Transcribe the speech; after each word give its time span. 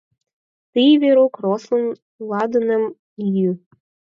—Тый, 0.73 0.89
Верук, 1.01 1.33
рослын 1.43 1.85
ладыным 2.29 2.83
йӱ... 3.35 3.49